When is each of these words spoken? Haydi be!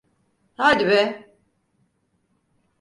Haydi 0.57 0.85
be! 0.89 1.29